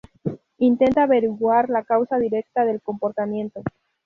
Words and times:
Intenta 0.57 1.03
averiguar 1.03 1.69
la 1.69 1.83
causa 1.83 2.17
directa 2.17 2.65
del 2.65 2.81
comportamiento. 2.81 3.61